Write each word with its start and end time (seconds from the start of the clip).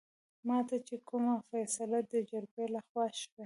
ماته 0.47 0.77
چې 0.87 0.95
کومه 1.09 1.35
فيصله 1.49 1.99
دجرګې 2.11 2.65
لخوا 2.75 3.05
شوې 3.19 3.39